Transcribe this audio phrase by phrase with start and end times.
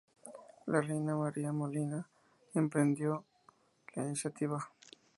[0.65, 2.09] La reina María de Molina
[2.55, 3.23] emprendió
[3.93, 4.67] la iniciativa.